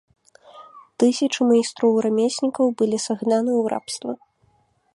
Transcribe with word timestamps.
Тысячы 1.01 1.41
майстроў-рамеснікаў 1.49 2.65
былі 2.79 2.97
сагнаны 3.07 3.51
ў 3.61 3.75
рабства. 3.75 4.11